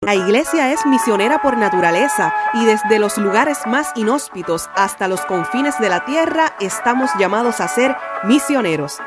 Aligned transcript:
La 0.00 0.14
iglesia 0.14 0.72
es 0.72 0.86
misionera 0.86 1.42
por 1.42 1.56
naturaleza 1.56 2.32
y 2.54 2.64
desde 2.64 3.00
los 3.00 3.18
lugares 3.18 3.58
más 3.66 3.90
inhóspitos 3.96 4.70
hasta 4.76 5.08
los 5.08 5.22
confines 5.22 5.76
de 5.80 5.88
la 5.88 6.04
tierra 6.04 6.54
estamos 6.60 7.10
llamados 7.18 7.60
a 7.60 7.66
ser 7.66 7.96
misioneros. 8.22 8.98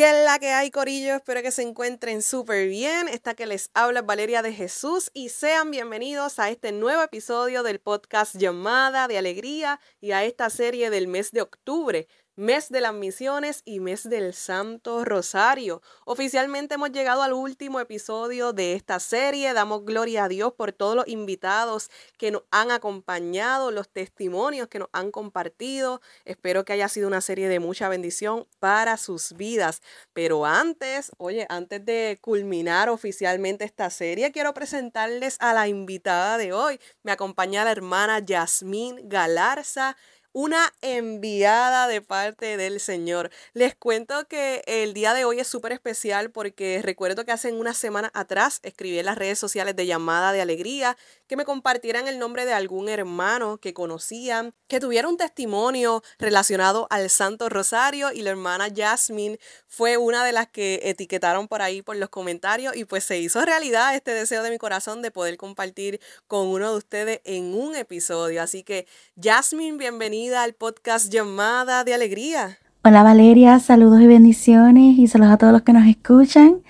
¿Qué 0.00 0.08
es 0.08 0.24
la 0.24 0.38
que 0.38 0.48
hay, 0.48 0.70
Corillo? 0.70 1.16
Espero 1.16 1.42
que 1.42 1.50
se 1.50 1.60
encuentren 1.60 2.22
súper 2.22 2.68
bien. 2.68 3.06
Esta 3.06 3.34
que 3.34 3.44
les 3.44 3.70
habla 3.74 4.00
es 4.00 4.06
Valeria 4.06 4.40
de 4.40 4.54
Jesús 4.54 5.10
y 5.12 5.28
sean 5.28 5.70
bienvenidos 5.70 6.38
a 6.38 6.48
este 6.48 6.72
nuevo 6.72 7.02
episodio 7.02 7.62
del 7.62 7.80
podcast 7.80 8.34
Llamada 8.34 9.08
de 9.08 9.18
Alegría 9.18 9.78
y 10.00 10.12
a 10.12 10.24
esta 10.24 10.48
serie 10.48 10.88
del 10.88 11.06
mes 11.06 11.32
de 11.32 11.42
octubre 11.42 12.08
mes 12.40 12.70
de 12.70 12.80
las 12.80 12.94
misiones 12.94 13.60
y 13.66 13.80
mes 13.80 14.08
del 14.08 14.32
Santo 14.32 15.04
Rosario. 15.04 15.82
Oficialmente 16.06 16.76
hemos 16.76 16.90
llegado 16.90 17.22
al 17.22 17.34
último 17.34 17.80
episodio 17.80 18.54
de 18.54 18.72
esta 18.72 18.98
serie. 18.98 19.52
Damos 19.52 19.84
gloria 19.84 20.24
a 20.24 20.28
Dios 20.28 20.54
por 20.54 20.72
todos 20.72 20.96
los 20.96 21.06
invitados 21.06 21.90
que 22.16 22.30
nos 22.30 22.44
han 22.50 22.70
acompañado, 22.70 23.70
los 23.70 23.90
testimonios 23.90 24.68
que 24.68 24.78
nos 24.78 24.88
han 24.92 25.10
compartido. 25.10 26.00
Espero 26.24 26.64
que 26.64 26.72
haya 26.72 26.88
sido 26.88 27.08
una 27.08 27.20
serie 27.20 27.46
de 27.46 27.60
mucha 27.60 27.90
bendición 27.90 28.46
para 28.58 28.96
sus 28.96 29.34
vidas. 29.34 29.82
Pero 30.14 30.46
antes, 30.46 31.12
oye, 31.18 31.46
antes 31.50 31.84
de 31.84 32.18
culminar 32.22 32.88
oficialmente 32.88 33.66
esta 33.66 33.90
serie, 33.90 34.32
quiero 34.32 34.54
presentarles 34.54 35.36
a 35.40 35.52
la 35.52 35.68
invitada 35.68 36.38
de 36.38 36.54
hoy. 36.54 36.80
Me 37.02 37.12
acompaña 37.12 37.64
la 37.64 37.72
hermana 37.72 38.20
Yasmín 38.20 39.10
Galarza 39.10 39.94
una 40.32 40.72
enviada 40.80 41.88
de 41.88 42.02
parte 42.02 42.56
del 42.56 42.78
Señor. 42.78 43.30
Les 43.52 43.74
cuento 43.74 44.28
que 44.28 44.62
el 44.66 44.94
día 44.94 45.12
de 45.12 45.24
hoy 45.24 45.40
es 45.40 45.48
súper 45.48 45.72
especial 45.72 46.30
porque 46.30 46.80
recuerdo 46.82 47.24
que 47.24 47.32
hace 47.32 47.52
una 47.52 47.74
semana 47.74 48.10
atrás 48.14 48.60
escribí 48.62 48.98
en 48.98 49.06
las 49.06 49.18
redes 49.18 49.38
sociales 49.38 49.74
de 49.74 49.86
llamada 49.86 50.32
de 50.32 50.40
alegría 50.40 50.96
que 51.26 51.36
me 51.36 51.44
compartieran 51.44 52.06
el 52.06 52.18
nombre 52.18 52.44
de 52.44 52.52
algún 52.52 52.88
hermano 52.88 53.58
que 53.58 53.74
conocían, 53.74 54.52
que 54.68 54.80
tuviera 54.80 55.08
un 55.08 55.16
testimonio 55.16 56.02
relacionado 56.18 56.86
al 56.90 57.10
Santo 57.10 57.48
Rosario 57.48 58.12
y 58.12 58.22
la 58.22 58.30
hermana 58.30 58.68
Jasmine 58.74 59.38
fue 59.66 59.96
una 59.96 60.24
de 60.24 60.32
las 60.32 60.48
que 60.48 60.80
etiquetaron 60.84 61.48
por 61.48 61.62
ahí 61.62 61.82
por 61.82 61.96
los 61.96 62.08
comentarios 62.08 62.76
y 62.76 62.84
pues 62.84 63.04
se 63.04 63.18
hizo 63.18 63.44
realidad 63.44 63.94
este 63.94 64.12
deseo 64.12 64.42
de 64.42 64.50
mi 64.50 64.58
corazón 64.58 65.02
de 65.02 65.10
poder 65.10 65.36
compartir 65.36 66.00
con 66.28 66.46
uno 66.46 66.70
de 66.72 66.78
ustedes 66.78 67.20
en 67.24 67.54
un 67.54 67.74
episodio. 67.74 68.42
Así 68.42 68.62
que 68.62 68.86
Jasmine, 69.20 69.76
bienvenida 69.76 70.19
al 70.28 70.52
podcast 70.52 71.10
Llamada 71.10 71.82
de 71.82 71.94
Alegría. 71.94 72.58
Hola 72.84 73.02
Valeria, 73.02 73.58
saludos 73.58 74.02
y 74.02 74.06
bendiciones 74.06 74.98
y 74.98 75.06
saludos 75.06 75.32
a 75.32 75.38
todos 75.38 75.52
los 75.52 75.62
que 75.62 75.72
nos 75.72 75.86
escuchan 75.86 76.60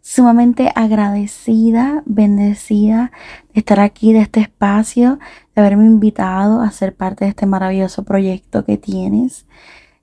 sumamente 0.00 0.70
agradecida, 0.76 2.04
bendecida 2.06 3.10
de 3.52 3.60
estar 3.60 3.80
aquí, 3.80 4.12
de 4.12 4.20
este 4.20 4.38
espacio, 4.38 5.18
de 5.56 5.60
haberme 5.60 5.86
invitado 5.86 6.60
a 6.60 6.70
ser 6.70 6.94
parte 6.94 7.24
de 7.24 7.30
este 7.30 7.46
maravilloso 7.46 8.04
proyecto 8.04 8.64
que 8.64 8.76
tienes 8.76 9.44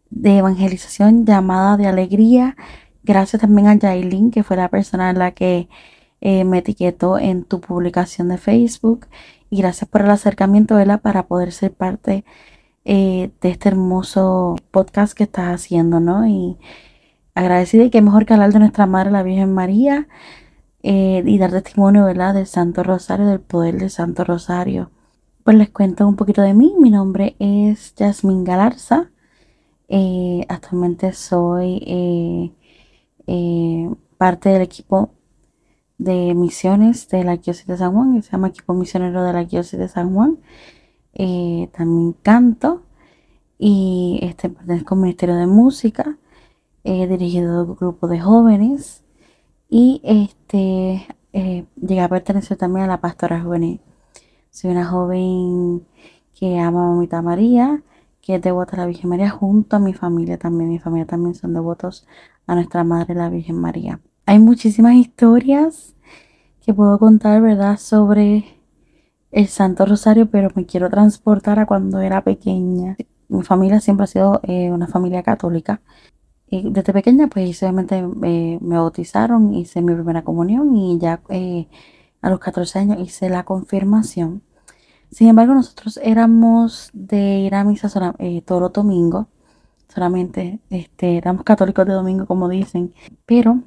de 0.09 0.39
evangelización 0.39 1.25
llamada 1.25 1.77
de 1.77 1.87
alegría. 1.87 2.57
Gracias 3.03 3.41
también 3.41 3.69
a 3.69 3.79
Jailin, 3.79 4.31
que 4.31 4.43
fue 4.43 4.57
la 4.57 4.67
persona 4.67 5.09
en 5.09 5.19
la 5.19 5.31
que 5.31 5.69
eh, 6.19 6.43
me 6.43 6.57
etiquetó 6.57 7.17
en 7.17 7.45
tu 7.45 7.61
publicación 7.61 8.27
de 8.27 8.37
Facebook. 8.37 9.07
Y 9.49 9.61
gracias 9.61 9.89
por 9.89 10.01
el 10.01 10.09
acercamiento, 10.09 10.75
¿verdad? 10.75 10.99
Para 10.99 11.25
poder 11.27 11.53
ser 11.53 11.71
parte 11.71 12.25
eh, 12.89 13.31
de 13.41 13.49
este 13.49 13.67
hermoso 13.67 14.55
podcast 14.71 15.11
que 15.11 15.25
estás 15.25 15.53
haciendo, 15.53 15.99
¿no? 15.99 16.25
Y 16.25 16.57
agradecida 17.35 17.83
y 17.83 17.89
que 17.89 18.01
mejor 18.01 18.25
que 18.25 18.33
hablar 18.33 18.53
de 18.53 18.59
nuestra 18.59 18.85
Madre 18.85 19.11
la 19.11 19.23
Virgen 19.23 19.53
María 19.53 20.07
eh, 20.83 21.21
y 21.25 21.37
dar 21.37 21.51
testimonio 21.51 22.05
¿verdad? 22.05 22.33
del 22.33 22.47
Santo 22.47 22.83
Rosario, 22.83 23.27
del 23.27 23.41
poder 23.41 23.77
del 23.77 23.89
Santo 23.89 24.23
Rosario. 24.23 24.91
Pues 25.43 25.57
les 25.57 25.69
cuento 25.69 26.07
un 26.07 26.15
poquito 26.15 26.41
de 26.41 26.53
mí. 26.53 26.75
Mi 26.79 26.89
nombre 26.89 27.35
es 27.39 27.93
Yasmin 27.95 28.45
Galarza. 28.45 29.11
Eh, 29.89 30.45
actualmente 30.47 31.11
soy 31.11 32.53
parte 34.17 34.47
del 34.47 34.61
equipo 34.61 35.11
de 35.97 36.33
misiones 36.35 37.09
de 37.09 37.25
la 37.25 37.35
Diócesis 37.35 37.67
de 37.67 37.77
San 37.77 37.91
Juan, 37.91 38.15
que 38.15 38.21
se 38.21 38.31
llama 38.31 38.47
Equipo 38.47 38.73
Misionero 38.73 39.25
de 39.25 39.33
la 39.33 39.43
Diócesis 39.43 39.77
de 39.77 39.89
San 39.89 40.13
Juan. 40.13 40.37
También 41.71 42.13
canto 42.21 42.83
y 43.57 44.19
este, 44.21 44.49
pertenezco 44.49 44.95
al 44.95 45.01
Ministerio 45.01 45.35
de 45.35 45.47
Música 45.47 46.17
he 46.87 47.05
dirigido 47.07 47.65
un 47.65 47.75
grupo 47.75 48.07
de 48.07 48.19
jóvenes 48.19 49.03
y 49.69 49.99
este 50.03 51.05
eh, 51.33 51.65
llegué 51.75 52.01
a 52.01 52.07
pertenecer 52.07 52.57
también 52.57 52.85
a 52.85 52.87
la 52.87 53.01
pastora 53.01 53.41
juvenil. 53.41 53.81
Soy 54.51 54.71
una 54.71 54.85
joven 54.85 55.85
que 56.33 56.57
ama 56.59 56.85
a 56.85 56.89
Mamita 56.91 57.21
María, 57.21 57.83
que 58.21 58.35
es 58.35 58.41
devota 58.41 58.77
a 58.77 58.79
la 58.79 58.85
Virgen 58.85 59.09
María, 59.09 59.29
junto 59.29 59.75
a 59.75 59.79
mi 59.79 59.93
familia 59.93 60.37
también. 60.37 60.69
Mi 60.69 60.79
familia 60.79 61.05
también 61.05 61.35
son 61.35 61.53
devotos 61.53 62.07
a 62.45 62.55
nuestra 62.55 62.85
Madre 62.85 63.15
la 63.15 63.29
Virgen 63.29 63.59
María. 63.59 63.99
Hay 64.25 64.39
muchísimas 64.39 64.95
historias 64.95 65.93
que 66.65 66.73
puedo 66.73 66.97
contar, 66.99 67.41
¿verdad?, 67.41 67.77
sobre 67.77 68.56
el 69.37 69.47
Santo 69.47 69.85
Rosario, 69.85 70.29
pero 70.29 70.49
me 70.55 70.65
quiero 70.65 70.89
transportar 70.89 71.59
a 71.59 71.65
cuando 71.65 72.01
era 72.01 72.23
pequeña. 72.23 72.97
Mi 73.29 73.43
familia 73.43 73.79
siempre 73.79 74.05
ha 74.05 74.07
sido 74.07 74.41
eh, 74.43 74.71
una 74.71 74.87
familia 74.87 75.21
católica 75.23 75.81
y 76.49 76.69
desde 76.71 76.93
pequeña, 76.93 77.27
pues 77.27 77.61
obviamente 77.61 77.97
eh, 77.97 78.57
me 78.61 78.77
bautizaron, 78.77 79.53
hice 79.53 79.81
mi 79.81 79.93
primera 79.93 80.23
comunión 80.23 80.75
y 80.75 80.97
ya 80.97 81.21
eh, 81.29 81.67
a 82.21 82.29
los 82.29 82.39
14 82.39 82.79
años 82.79 82.99
hice 83.01 83.29
la 83.29 83.43
confirmación. 83.43 84.43
Sin 85.11 85.27
embargo, 85.27 85.53
nosotros 85.53 85.99
éramos 86.03 86.89
de 86.93 87.39
ir 87.39 87.55
a 87.55 87.63
misa 87.63 88.15
eh, 88.19 88.41
todos 88.41 88.61
los 88.61 88.73
domingos, 88.73 89.27
solamente 89.93 90.59
este, 90.69 91.17
éramos 91.17 91.43
católicos 91.43 91.85
de 91.85 91.93
domingo, 91.93 92.25
como 92.25 92.49
dicen, 92.49 92.93
pero 93.25 93.61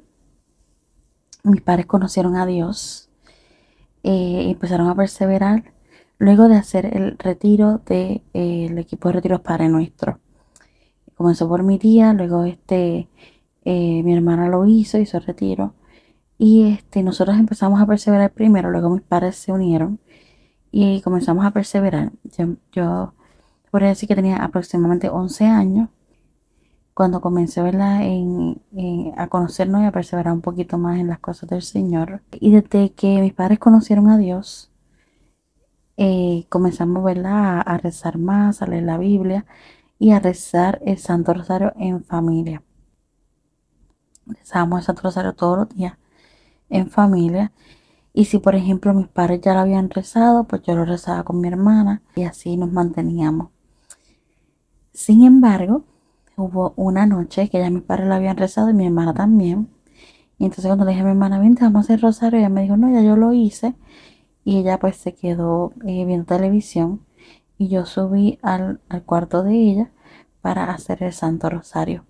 mis 1.45 1.63
padres 1.63 1.87
conocieron 1.87 2.37
a 2.37 2.47
Dios 2.47 3.10
y 4.03 4.51
empezaron 4.51 4.89
a 4.89 4.95
perseverar 4.95 5.73
luego 6.19 6.49
de 6.49 6.57
hacer 6.57 6.97
el 6.97 7.19
retiro 7.19 7.79
del 7.87 8.79
equipo 8.79 9.09
de 9.09 9.15
retiros 9.15 9.41
Padre 9.41 9.69
Nuestro 9.69 10.21
comenzó 11.21 11.47
por 11.51 11.63
mi 11.63 11.79
tía, 11.79 12.15
luego 12.15 12.45
este, 12.45 13.07
eh, 13.67 14.03
mi 14.03 14.15
hermana 14.15 14.49
lo 14.49 14.65
hizo, 14.65 14.97
hizo 14.97 15.19
el 15.19 15.25
retiro. 15.25 15.75
Y 16.39 16.67
este, 16.73 17.03
nosotros 17.03 17.37
empezamos 17.39 17.79
a 17.79 17.87
perseverar 17.87 18.33
primero, 18.33 18.71
luego 18.71 18.89
mis 18.89 19.03
padres 19.03 19.37
se 19.37 19.53
unieron 19.53 20.01
y 20.73 21.03
comenzamos 21.03 21.45
a 21.45 21.51
perseverar. 21.51 22.13
Yo, 22.39 22.55
yo 22.73 23.13
podría 23.71 23.91
decir 23.91 24.09
que 24.09 24.15
tenía 24.15 24.37
aproximadamente 24.39 25.11
11 25.11 25.45
años 25.45 25.91
cuando 26.95 27.21
comencé 27.21 27.61
a 27.61 29.29
conocernos 29.29 29.83
y 29.83 29.85
a 29.85 29.93
perseverar 29.93 30.33
un 30.33 30.41
poquito 30.41 30.79
más 30.79 30.99
en 30.99 31.09
las 31.09 31.19
cosas 31.19 31.49
del 31.51 31.63
Señor. 31.63 32.23
Y 32.33 32.53
desde 32.53 32.93
que 32.93 33.21
mis 33.21 33.33
padres 33.33 33.59
conocieron 33.59 34.09
a 34.09 34.19
Dios, 34.19 34.71
eh, 35.97 36.47
comenzamos 36.49 37.05
¿verdad? 37.05 37.63
a 37.65 37.79
rezar 37.79 38.19
más, 38.19 38.63
a 38.63 38.67
leer 38.67 38.85
la 38.85 38.99
Biblia 38.99 39.47
y 39.99 40.13
a 40.13 40.21
rezar 40.21 40.81
el 40.85 40.99
Santo 40.99 41.35
Rosario 41.35 41.73
en 41.77 42.05
familia. 42.05 42.63
Rezábamos 44.27 44.81
el 44.81 44.87
Santo 44.87 45.03
Rosario 45.03 45.35
todos 45.35 45.59
los 45.59 45.69
días 45.69 45.99
en 46.71 46.91
familia. 46.91 47.53
Y 48.13 48.25
si 48.25 48.39
por 48.39 48.55
ejemplo 48.57 48.95
mis 48.95 49.09
padres 49.09 49.41
ya 49.41 49.55
lo 49.55 49.61
habían 49.61 49.91
rezado, 49.91 50.45
pues 50.45 50.63
yo 50.63 50.75
lo 50.75 50.85
rezaba 50.85 51.23
con 51.23 51.41
mi 51.41 51.49
hermana 51.49 52.03
y 52.17 52.25
así 52.25 52.57
nos 52.57 52.73
manteníamos. 52.73 53.51
Sin 54.93 55.25
embargo, 55.25 55.85
hubo 56.45 56.73
una 56.77 57.07
noche 57.07 57.49
que 57.49 57.59
ya 57.59 57.71
mis 57.71 57.83
padres 57.83 58.09
lo 58.09 58.15
habían 58.15 58.37
rezado 58.37 58.71
y 58.71 58.75
mi 58.75 58.87
hermana 58.87 59.15
también. 59.15 59.69
Y 60.39 60.45
entonces 60.45 60.67
cuando 60.67 60.85
le 60.85 60.93
dije 60.93 61.03
a 61.03 61.05
mi 61.05 61.11
hermana, 61.11 61.39
vente, 61.39 61.65
vamos 61.65 61.79
a 61.79 61.95
hacer 61.95 62.01
rosario, 62.01 62.39
ella 62.39 62.49
me 62.49 62.63
dijo, 62.63 62.77
no, 62.77 62.91
ya 62.91 63.03
yo 63.03 63.17
lo 63.17 63.33
hice. 63.33 63.75
Y 64.45 64.59
ella 64.59 64.79
pues 64.79 64.97
se 64.97 65.15
quedó 65.15 65.73
eh, 65.87 66.05
viendo 66.07 66.25
televisión 66.25 67.03
y 67.61 67.69
yo 67.69 67.85
subí 67.85 68.39
al, 68.41 68.81
cuarto 69.05 69.43
de 69.43 69.53
ella 69.53 69.91
para 70.41 70.65
hacer 70.73 71.03
el 71.03 71.13
Santo 71.13 71.51
Rosario. 71.51 72.07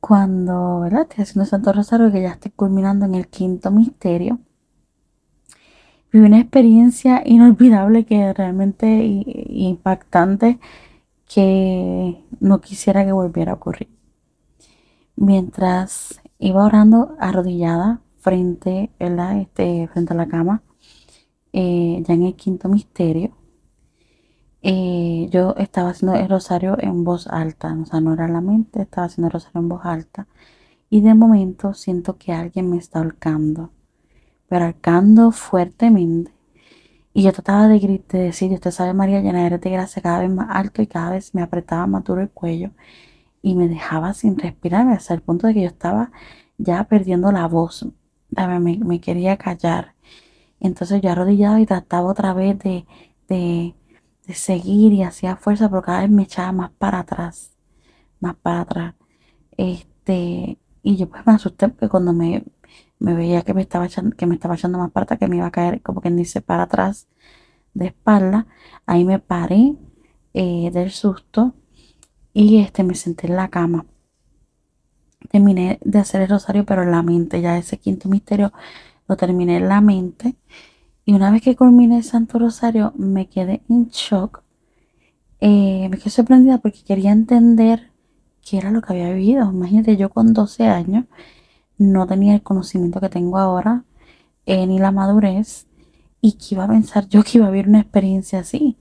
Cuando 0.00 0.80
¿verdad? 0.80 1.02
estoy 1.02 1.22
haciendo 1.22 1.44
el 1.44 1.48
Santo 1.48 1.72
Rosario, 1.72 2.10
que 2.10 2.22
ya 2.22 2.30
estoy 2.30 2.50
culminando 2.50 3.06
en 3.06 3.14
el 3.14 3.28
quinto 3.28 3.70
misterio, 3.70 4.40
viví 6.12 6.26
una 6.26 6.40
experiencia 6.40 7.22
inolvidable 7.24 8.04
que 8.04 8.32
realmente 8.32 8.88
impactante 9.04 10.58
que 11.32 12.24
no 12.40 12.60
quisiera 12.60 13.04
que 13.04 13.12
volviera 13.12 13.52
a 13.52 13.54
ocurrir. 13.54 13.88
Mientras 15.16 16.20
iba 16.38 16.64
orando 16.64 17.16
arrodillada 17.18 18.00
frente, 18.18 18.90
Este, 18.98 19.88
frente 19.88 20.12
a 20.12 20.16
la 20.16 20.28
cama, 20.28 20.62
eh, 21.52 22.02
ya 22.06 22.14
en 22.14 22.24
el 22.24 22.34
quinto 22.36 22.68
misterio, 22.68 23.32
eh, 24.62 25.28
yo 25.30 25.54
estaba 25.56 25.90
haciendo 25.90 26.16
el 26.18 26.28
rosario 26.28 26.76
en 26.80 27.04
voz 27.04 27.26
alta, 27.26 27.76
o 27.82 27.86
sea, 27.86 28.00
no 28.00 28.12
era 28.14 28.28
la 28.28 28.40
mente, 28.40 28.82
estaba 28.82 29.06
haciendo 29.06 29.28
el 29.28 29.32
rosario 29.32 29.60
en 29.60 29.68
voz 29.68 29.84
alta. 29.84 30.28
Y 30.90 31.00
de 31.00 31.14
momento 31.14 31.74
siento 31.74 32.18
que 32.18 32.32
alguien 32.32 32.70
me 32.70 32.76
está 32.78 32.98
ahorcando, 33.00 33.70
pero 34.48 34.66
ahorcando 34.66 35.32
fuertemente. 35.32 36.32
Y 37.14 37.22
yo 37.24 37.32
trataba 37.32 37.68
de, 37.68 37.78
gritar, 37.78 38.20
de 38.20 38.26
decir, 38.26 38.52
usted 38.52 38.70
sabe, 38.70 38.94
María, 38.94 39.20
llena 39.20 39.48
de 39.48 39.70
gracia 39.70 40.02
cada 40.02 40.20
vez 40.20 40.30
más 40.30 40.48
alto 40.50 40.82
y 40.82 40.86
cada 40.86 41.10
vez 41.12 41.34
me 41.34 41.42
apretaba 41.42 41.86
más 41.86 42.04
duro 42.04 42.22
el 42.22 42.30
cuello 42.30 42.70
y 43.42 43.54
me 43.54 43.68
dejaba 43.68 44.14
sin 44.14 44.38
respirar 44.38 44.88
hasta 44.88 45.14
el 45.14 45.22
punto 45.22 45.46
de 45.46 45.54
que 45.54 45.62
yo 45.62 45.68
estaba 45.68 46.12
ya 46.58 46.84
perdiendo 46.84 47.32
la 47.32 47.48
voz. 47.48 47.86
Me, 48.30 48.78
me 48.78 49.00
quería 49.00 49.36
callar. 49.36 49.94
Entonces 50.60 51.02
yo 51.02 51.10
arrodillaba 51.10 51.60
y 51.60 51.66
trataba 51.66 52.10
otra 52.10 52.34
vez 52.34 52.58
de, 52.60 52.86
de, 53.28 53.74
de 54.26 54.34
seguir 54.34 54.92
y 54.92 55.02
hacía 55.02 55.36
fuerza, 55.36 55.68
pero 55.68 55.82
cada 55.82 56.02
vez 56.02 56.10
me 56.10 56.22
echaba 56.24 56.52
más 56.52 56.70
para 56.72 57.00
atrás, 57.00 57.52
más 58.20 58.36
para 58.36 58.60
atrás. 58.62 58.94
Este, 59.56 60.58
y 60.82 60.96
yo 60.96 61.08
pues 61.10 61.26
me 61.26 61.34
asusté 61.34 61.68
porque 61.68 61.88
cuando 61.88 62.12
me, 62.12 62.44
me 63.02 63.14
veía 63.14 63.42
que 63.42 63.52
me 63.52 63.62
estaba 63.62 63.86
echando, 63.86 64.16
que 64.16 64.26
me 64.26 64.34
estaba 64.34 64.54
echando 64.54 64.78
más 64.78 64.92
para 64.92 65.16
que 65.16 65.26
me 65.26 65.36
iba 65.36 65.46
a 65.46 65.50
caer, 65.50 65.82
como 65.82 66.00
quien 66.00 66.16
dice, 66.16 66.40
para 66.40 66.64
atrás 66.64 67.08
de 67.74 67.86
espalda, 67.86 68.46
ahí 68.86 69.04
me 69.04 69.18
paré 69.18 69.74
eh, 70.34 70.70
del 70.72 70.90
susto 70.92 71.54
y 72.32 72.58
este 72.58 72.84
me 72.84 72.94
senté 72.94 73.26
en 73.26 73.36
la 73.36 73.48
cama. 73.48 73.86
Terminé 75.30 75.78
de 75.84 75.98
hacer 75.98 76.22
el 76.22 76.28
rosario, 76.28 76.64
pero 76.64 76.82
en 76.82 76.92
la 76.92 77.02
mente, 77.02 77.40
ya 77.40 77.58
ese 77.58 77.78
quinto 77.78 78.08
misterio 78.08 78.52
lo 79.08 79.16
terminé 79.16 79.56
en 79.56 79.68
la 79.68 79.80
mente. 79.80 80.36
Y 81.04 81.12
una 81.14 81.30
vez 81.32 81.42
que 81.42 81.56
culminé 81.56 81.98
el 81.98 82.04
Santo 82.04 82.38
Rosario, 82.38 82.92
me 82.96 83.28
quedé 83.28 83.62
en 83.68 83.88
shock. 83.88 84.42
Eh, 85.40 85.88
me 85.90 85.98
quedé 85.98 86.10
sorprendida 86.10 86.58
porque 86.58 86.84
quería 86.84 87.10
entender 87.10 87.90
qué 88.42 88.58
era 88.58 88.70
lo 88.70 88.80
que 88.80 88.92
había 88.92 89.12
vivido. 89.12 89.50
Imagínate, 89.50 89.96
yo 89.96 90.10
con 90.10 90.32
12 90.34 90.66
años 90.66 91.06
no 91.78 92.06
tenía 92.06 92.34
el 92.34 92.42
conocimiento 92.42 93.00
que 93.00 93.08
tengo 93.08 93.38
ahora, 93.38 93.84
eh, 94.46 94.66
ni 94.66 94.78
la 94.78 94.92
madurez, 94.92 95.66
y 96.20 96.32
que 96.34 96.54
iba 96.54 96.64
a 96.64 96.68
pensar 96.68 97.08
yo 97.08 97.22
que 97.22 97.38
iba 97.38 97.46
a 97.48 97.50
vivir 97.50 97.68
una 97.68 97.80
experiencia 97.80 98.40
así. 98.40 98.78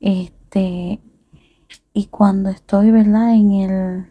Este, 0.00 1.00
y 1.92 2.06
cuando 2.06 2.50
estoy, 2.50 2.90
¿verdad? 2.90 3.34
En 3.34 3.52
el, 3.52 4.06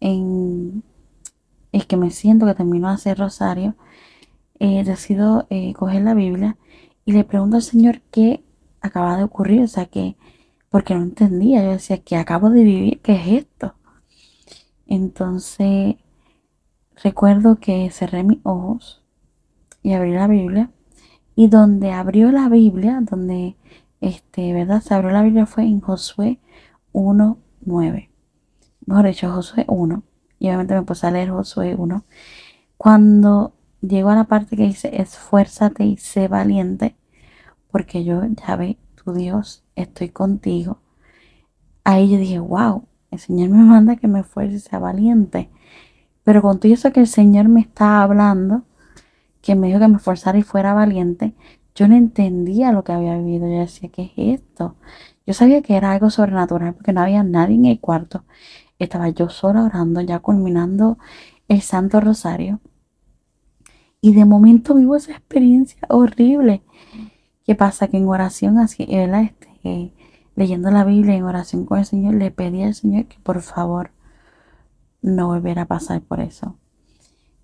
en 0.00 0.82
el 1.72 1.86
que 1.86 1.96
me 1.96 2.10
siento 2.10 2.46
que 2.46 2.54
termino 2.54 2.88
de 2.88 2.94
hacer 2.94 3.18
rosario, 3.18 3.76
eh, 4.58 4.84
decido 4.84 5.46
eh, 5.50 5.74
coger 5.74 6.02
la 6.02 6.14
Biblia 6.14 6.56
y 7.04 7.12
le 7.12 7.24
pregunto 7.24 7.56
al 7.56 7.62
Señor 7.62 8.00
qué 8.10 8.42
acaba 8.80 9.16
de 9.16 9.24
ocurrir, 9.24 9.62
o 9.62 9.68
sea, 9.68 9.86
que, 9.86 10.16
porque 10.70 10.94
no 10.94 11.02
entendía, 11.02 11.62
yo 11.62 11.72
decía, 11.72 11.98
que 11.98 12.16
acabo 12.16 12.50
de 12.50 12.64
vivir? 12.64 13.00
¿Qué 13.02 13.14
es 13.14 13.44
esto? 13.44 13.74
Entonces, 14.86 15.96
recuerdo 17.02 17.56
que 17.56 17.90
cerré 17.90 18.22
mis 18.22 18.38
ojos 18.42 19.02
y 19.82 19.92
abrí 19.92 20.12
la 20.12 20.26
Biblia 20.26 20.70
y 21.34 21.48
donde 21.48 21.92
abrió 21.92 22.32
la 22.32 22.48
Biblia, 22.48 23.00
donde, 23.02 23.56
este, 24.00 24.52
¿verdad? 24.52 24.80
Se 24.80 24.94
abrió 24.94 25.10
la 25.10 25.22
Biblia 25.22 25.46
fue 25.46 25.64
en 25.64 25.80
Josué 25.80 26.40
1.9. 26.92 28.08
Mejor 28.86 29.06
dicho, 29.06 29.30
Josué 29.30 29.64
1. 29.68 30.02
Y 30.38 30.48
obviamente 30.48 30.74
me 30.74 30.82
puse 30.82 31.06
a 31.06 31.10
leer 31.10 31.30
Josué 31.30 31.74
1. 31.76 32.04
Cuando 32.76 33.52
llego 33.80 34.10
a 34.10 34.14
la 34.14 34.24
parte 34.24 34.56
que 34.56 34.64
dice, 34.64 35.00
esfuérzate 35.00 35.84
y 35.84 35.96
sé 35.98 36.28
valiente, 36.28 36.96
porque 37.70 38.04
yo, 38.04 38.22
ya 38.24 38.56
ve, 38.56 38.78
tu 38.94 39.12
Dios, 39.12 39.64
estoy 39.74 40.08
contigo. 40.08 40.78
Ahí 41.84 42.10
yo 42.10 42.18
dije, 42.18 42.38
wow, 42.38 42.84
el 43.10 43.18
Señor 43.18 43.50
me 43.50 43.62
manda 43.62 43.96
que 43.96 44.08
me 44.08 44.20
esfuerce 44.20 44.56
y 44.56 44.60
sea 44.60 44.78
valiente. 44.78 45.50
Pero 46.26 46.42
con 46.42 46.58
todo 46.58 46.72
eso 46.72 46.92
que 46.92 46.98
el 46.98 47.06
Señor 47.06 47.46
me 47.46 47.60
está 47.60 48.02
hablando, 48.02 48.64
que 49.42 49.54
me 49.54 49.68
dijo 49.68 49.78
que 49.78 49.86
me 49.86 49.98
esforzara 49.98 50.36
y 50.36 50.42
fuera 50.42 50.74
valiente, 50.74 51.34
yo 51.76 51.86
no 51.86 51.94
entendía 51.94 52.72
lo 52.72 52.82
que 52.82 52.90
había 52.90 53.16
vivido. 53.16 53.46
Yo 53.46 53.60
decía, 53.60 53.90
¿qué 53.90 54.10
es 54.16 54.40
esto? 54.40 54.74
Yo 55.24 55.34
sabía 55.34 55.62
que 55.62 55.76
era 55.76 55.92
algo 55.92 56.10
sobrenatural 56.10 56.74
porque 56.74 56.92
no 56.92 57.00
había 57.02 57.22
nadie 57.22 57.54
en 57.54 57.66
el 57.66 57.78
cuarto. 57.78 58.24
Estaba 58.80 59.08
yo 59.10 59.28
sola 59.28 59.62
orando, 59.62 60.00
ya 60.00 60.18
culminando 60.18 60.98
el 61.46 61.62
Santo 61.62 62.00
Rosario. 62.00 62.58
Y 64.00 64.12
de 64.12 64.24
momento 64.24 64.74
vivo 64.74 64.96
esa 64.96 65.12
experiencia 65.12 65.78
horrible. 65.88 66.64
¿Qué 67.44 67.54
pasa? 67.54 67.86
Que 67.86 67.98
en 67.98 68.08
oración, 68.08 68.58
así, 68.58 68.84
Este, 68.88 69.92
leyendo 70.34 70.72
la 70.72 70.82
Biblia, 70.82 71.14
en 71.14 71.22
oración 71.22 71.66
con 71.66 71.78
el 71.78 71.84
Señor, 71.84 72.14
le 72.14 72.32
pedí 72.32 72.64
al 72.64 72.74
Señor 72.74 73.04
que 73.04 73.20
por 73.20 73.42
favor 73.42 73.92
no 75.02 75.28
volviera 75.28 75.62
a 75.62 75.66
pasar 75.66 76.02
por 76.02 76.20
eso. 76.20 76.56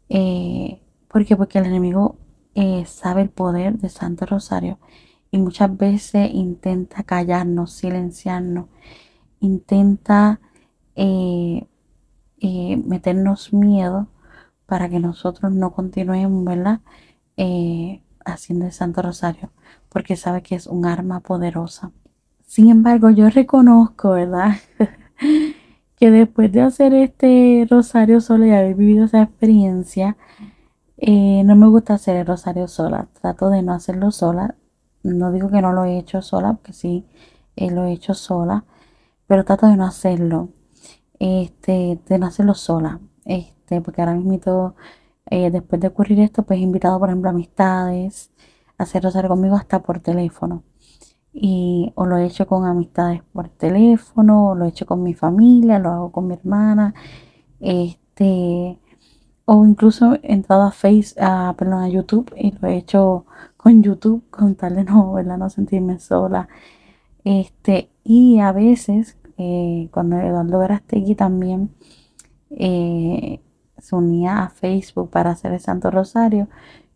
Eh, 0.09 0.83
¿Por 1.09 1.25
qué? 1.25 1.37
Porque 1.37 1.59
el 1.59 1.67
enemigo 1.67 2.17
eh, 2.55 2.85
sabe 2.87 3.23
el 3.23 3.31
poder 3.31 3.79
de 3.79 3.89
Santo 3.89 4.27
Rosario 4.27 4.79
y 5.31 5.39
muchas 5.39 5.77
veces 5.77 6.31
intenta 6.33 7.03
callarnos, 7.03 7.73
silenciarnos, 7.73 8.67
intenta 9.41 10.41
eh, 10.95 11.67
meternos 12.85 13.53
miedo 13.53 14.09
para 14.67 14.89
que 14.89 15.01
nosotros 15.01 15.53
no 15.53 15.73
continuemos, 15.73 16.45
¿verdad? 16.45 16.81
haciendo 18.25 18.67
el 18.67 18.73
Santo 18.73 19.03
Rosario, 19.03 19.51
porque 19.89 20.17
sabe 20.17 20.43
que 20.43 20.55
es 20.55 20.67
un 20.67 20.87
arma 20.87 21.21
poderosa. 21.21 21.91
Sin 22.47 22.69
embargo, 22.71 23.11
yo 23.11 23.31
reconozco, 23.31 24.11
¿verdad? 24.11 24.57
que 26.03 26.11
después 26.11 26.51
de 26.51 26.63
hacer 26.63 26.95
este 26.95 27.65
rosario 27.71 28.21
solo 28.21 28.45
y 28.45 28.51
haber 28.51 28.75
vivido 28.75 29.05
esa 29.05 29.23
experiencia, 29.23 30.17
eh, 30.97 31.45
no 31.45 31.55
me 31.55 31.69
gusta 31.69 31.95
hacer 31.95 32.17
el 32.17 32.27
rosario 32.27 32.67
sola, 32.67 33.07
trato 33.21 33.51
de 33.51 33.63
no 33.63 33.73
hacerlo 33.73 34.11
sola. 34.11 34.57
No 35.05 35.31
digo 35.31 35.49
que 35.49 35.63
no 35.63 35.73
lo 35.73 35.85
he 35.85 35.99
hecho 35.99 36.21
sola, 36.21 36.55
porque 36.55 36.73
sí, 36.73 37.07
eh, 37.55 37.71
lo 37.71 37.85
he 37.85 37.93
hecho 37.93 38.15
sola, 38.15 38.65
pero 39.29 39.45
trato 39.45 39.69
de 39.69 39.77
no 39.77 39.87
hacerlo, 39.87 40.49
este, 41.21 42.01
de 42.09 42.19
no 42.19 42.27
hacerlo 42.27 42.55
sola, 42.55 42.99
este, 43.25 43.81
porque 43.81 44.03
ahora 44.03 44.15
mismo, 44.15 44.75
eh, 45.31 45.53
después 45.53 45.81
de 45.81 45.87
ocurrir 45.87 46.19
esto, 46.19 46.43
pues 46.43 46.59
he 46.59 46.63
invitado, 46.63 46.99
por 46.99 47.11
ejemplo, 47.11 47.31
amistades 47.31 48.33
a 48.77 48.83
hacer 48.83 49.05
rosario 49.05 49.29
conmigo 49.31 49.55
hasta 49.55 49.83
por 49.83 50.01
teléfono. 50.01 50.65
Y 51.33 51.93
o 51.95 52.07
lo 52.07 52.17
he 52.19 52.27
hecho 52.27 52.47
con 52.47 52.67
amistades 52.67 53.23
por 53.33 53.49
teléfono, 53.49 54.51
o 54.51 54.55
lo 54.55 54.67
he 54.67 54.69
hecho 54.69 54.87
con 54.87 55.03
mi 55.03 55.15
familia, 55.15 55.79
lo 55.79 55.91
hago 55.91 56.13
con 56.13 56.27
mi 56.27 56.35
hermana, 56.35 56.95
este, 57.61 58.79
o 59.45 59.67
incluso 59.67 60.15
he 60.23 60.33
entrado 60.35 60.63
a 60.63 60.71
Face, 60.73 61.15
a, 61.21 61.55
perdón, 61.57 61.83
a 61.83 61.89
YouTube 61.89 62.33
y 62.37 62.53
lo 62.53 62.69
he 62.69 62.77
hecho 62.77 63.27
con 63.57 63.83
YouTube 63.83 64.25
con 64.31 64.55
tal 64.57 64.77
de 64.77 64.85
no, 64.91 65.13
¿verdad? 65.13 65.39
no 65.39 65.51
sentirme 65.51 65.99
sola. 65.99 66.49
Este, 67.25 67.91
y 68.05 68.41
a 68.41 68.53
veces, 68.53 69.17
eh, 69.39 69.89
cuando 69.93 70.17
Eduardo 70.19 70.59
Verastegui 70.59 71.15
también 71.15 71.71
eh, 72.51 73.41
se 73.79 73.97
unía 73.97 74.43
a 74.45 74.49
Facebook 74.51 75.11
para 75.11 75.31
hacer 75.31 75.53
el 75.53 75.61
Santo 75.61 75.91
Rosario, 75.91 76.49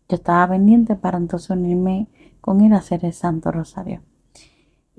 yo 0.09 0.15
estaba 0.15 0.49
pendiente 0.53 0.95
para 0.95 1.17
entonces 1.17 1.49
unirme 1.49 2.07
con 2.41 2.61
él 2.61 2.73
a 2.73 2.77
hacer 2.77 3.05
el 3.05 3.13
Santo 3.13 3.51
Rosario. 3.51 4.01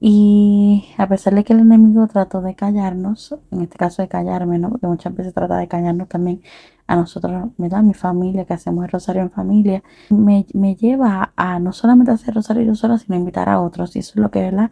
Y 0.00 0.84
a 0.96 1.08
pesar 1.08 1.34
de 1.34 1.42
que 1.42 1.52
el 1.52 1.60
enemigo 1.60 2.06
trató 2.06 2.40
de 2.40 2.54
callarnos, 2.54 3.34
en 3.50 3.62
este 3.62 3.76
caso 3.76 4.00
de 4.00 4.08
callarme, 4.08 4.58
¿no? 4.58 4.70
porque 4.70 4.86
muchas 4.86 5.14
veces 5.14 5.34
trata 5.34 5.56
de 5.56 5.66
callarnos 5.66 6.08
también 6.08 6.42
a 6.86 6.94
nosotros, 6.96 7.50
da 7.58 7.82
Mi 7.82 7.94
familia, 7.94 8.44
que 8.44 8.54
hacemos 8.54 8.84
el 8.84 8.90
rosario 8.90 9.22
en 9.22 9.30
familia, 9.30 9.82
me, 10.10 10.44
lleva 10.76 11.32
a, 11.36 11.58
no 11.58 11.72
solamente 11.72 12.12
hacer 12.12 12.34
rosario 12.34 12.62
yo 12.62 12.74
sola, 12.76 12.98
sino 12.98 13.16
invitar 13.16 13.48
a 13.48 13.60
otros. 13.60 13.96
Y 13.96 13.98
eso 14.00 14.12
es 14.14 14.22
lo 14.22 14.30
que 14.30 14.40
¿verdad? 14.40 14.70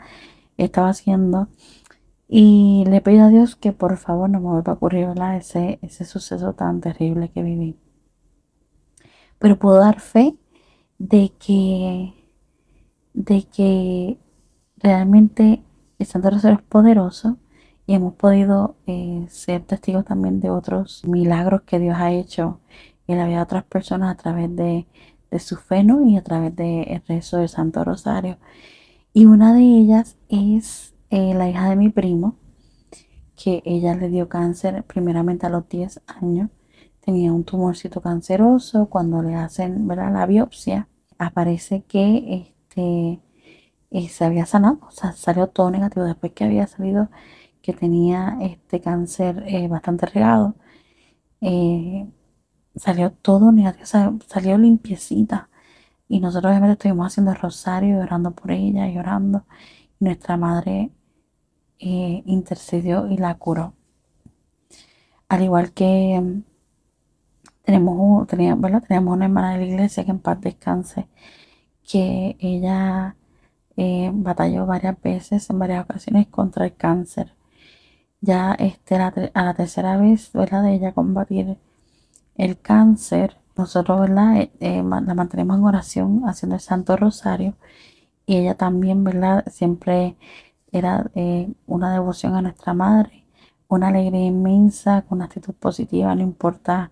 estaba 0.56 0.90
haciendo. 0.90 1.48
Y 2.28 2.84
le 2.88 3.00
pido 3.00 3.24
a 3.26 3.28
Dios 3.28 3.56
que 3.56 3.72
por 3.72 3.96
favor 3.98 4.30
no 4.30 4.40
me 4.40 4.48
vuelva 4.48 4.72
a 4.72 4.76
ocurrir 4.76 5.06
¿verdad? 5.08 5.36
Ese, 5.36 5.78
ese 5.82 6.04
suceso 6.04 6.54
tan 6.54 6.80
terrible 6.80 7.30
que 7.30 7.42
viví. 7.42 7.76
Pero 9.38 9.58
puedo 9.58 9.78
dar 9.78 10.00
fe 10.00 10.36
de 10.98 11.32
que, 11.38 12.14
de 13.14 13.42
que 13.44 14.18
realmente 14.78 15.62
el 15.98 16.06
Santo 16.06 16.30
Rosario 16.30 16.58
es 16.58 16.64
poderoso 16.64 17.36
y 17.86 17.94
hemos 17.94 18.14
podido 18.14 18.76
eh, 18.86 19.26
ser 19.28 19.62
testigos 19.62 20.04
también 20.04 20.40
de 20.40 20.50
otros 20.50 21.04
milagros 21.06 21.62
que 21.62 21.78
Dios 21.78 21.96
ha 21.98 22.12
hecho 22.12 22.60
en 23.06 23.18
la 23.18 23.26
vida 23.26 23.36
de 23.36 23.42
otras 23.42 23.64
personas 23.64 24.12
a 24.12 24.16
través 24.16 24.54
de, 24.54 24.86
su 25.38 25.56
fe 25.56 25.84
y 26.06 26.16
a 26.16 26.22
través 26.22 26.56
del 26.56 27.02
rezo 27.06 27.38
del 27.38 27.48
Santo 27.48 27.84
Rosario. 27.84 28.38
Y 29.12 29.26
una 29.26 29.54
de 29.54 29.62
ellas 29.62 30.16
es 30.28 30.94
eh, 31.10 31.34
la 31.34 31.48
hija 31.48 31.68
de 31.68 31.76
mi 31.76 31.90
primo, 31.90 32.36
que 33.36 33.62
ella 33.66 33.94
le 33.94 34.08
dio 34.08 34.28
cáncer 34.28 34.82
primeramente 34.84 35.46
a 35.46 35.50
los 35.50 35.68
10 35.68 36.00
años. 36.06 36.50
Tenía 37.00 37.32
un 37.32 37.44
tumorcito 37.44 38.00
canceroso 38.00 38.86
cuando 38.86 39.22
le 39.22 39.34
hacen 39.34 39.86
la 39.86 40.26
biopsia. 40.26 40.88
aparece 41.18 41.82
que 41.82 42.54
este, 42.68 43.20
eh, 43.96 44.08
se 44.10 44.26
había 44.26 44.44
sanado, 44.46 44.78
o 44.82 44.90
sea, 44.90 45.12
salió 45.12 45.48
todo 45.48 45.70
negativo 45.70 46.04
después 46.04 46.32
que 46.32 46.44
había 46.44 46.66
salido 46.66 47.08
que 47.62 47.72
tenía 47.72 48.36
este 48.42 48.80
cáncer 48.82 49.44
eh, 49.46 49.68
bastante 49.68 50.04
regado. 50.06 50.54
Eh, 51.40 52.06
salió 52.76 53.12
todo 53.12 53.52
negativo, 53.52 53.86
salió 54.28 54.58
limpiecita. 54.58 55.50
Y 56.08 56.20
nosotros 56.20 56.50
obviamente 56.50 56.74
estuvimos 56.74 57.06
haciendo 57.08 57.32
el 57.32 57.38
rosario, 57.38 58.00
orando 58.00 58.32
por 58.32 58.50
ella 58.52 58.88
y 58.88 58.98
orando. 58.98 59.46
Nuestra 60.00 60.36
madre 60.36 60.92
intercedió 61.78 63.08
y 63.08 63.16
la 63.18 63.34
curó. 63.36 63.74
Al 65.28 65.42
igual 65.42 65.72
que 65.72 66.20
mm, 66.20 66.42
tenemos, 67.64 68.26
teníamos 68.28 69.14
una 69.14 69.26
hermana 69.26 69.52
de 69.52 69.58
la 69.58 69.64
iglesia 69.66 70.04
que 70.04 70.10
en 70.12 70.20
paz 70.20 70.40
descanse, 70.40 71.08
que 71.82 72.36
ella 72.40 73.16
eh, 73.76 74.10
batalló 74.12 74.66
varias 74.66 75.00
veces, 75.02 75.50
en 75.50 75.58
varias 75.58 75.84
ocasiones, 75.84 76.26
contra 76.28 76.64
el 76.66 76.74
cáncer. 76.76 77.34
Ya 78.20 78.54
este, 78.54 78.96
a 78.96 79.44
la 79.44 79.54
tercera 79.54 79.96
vez, 79.98 80.32
¿verdad? 80.32 80.62
De 80.62 80.74
ella 80.74 80.92
combatir 80.92 81.58
el 82.36 82.60
cáncer, 82.60 83.38
nosotros, 83.56 84.00
¿verdad? 84.00 84.38
Eh, 84.40 84.52
eh, 84.60 84.82
la 84.82 85.14
mantenemos 85.14 85.58
en 85.58 85.64
oración 85.64 86.22
haciendo 86.28 86.56
el 86.56 86.60
Santo 86.62 86.96
Rosario 86.96 87.56
y 88.26 88.36
ella 88.38 88.56
también, 88.56 89.04
¿verdad? 89.04 89.44
Siempre 89.50 90.16
era 90.72 91.10
una 91.66 91.92
devoción 91.92 92.34
a 92.36 92.42
nuestra 92.42 92.74
Madre, 92.74 93.24
una 93.68 93.88
alegría 93.88 94.26
inmensa, 94.26 95.02
con 95.02 95.18
una 95.18 95.26
actitud 95.26 95.54
positiva, 95.54 96.14
no 96.14 96.22
importa 96.22 96.90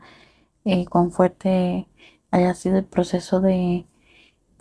cuán 0.91 1.11
fuerte 1.13 1.89
haya 2.31 2.55
sido 2.55 2.79
el 2.79 2.85
proceso 2.85 3.41
de, 3.41 3.87